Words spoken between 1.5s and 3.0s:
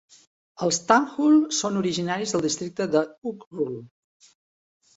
són originaris del districte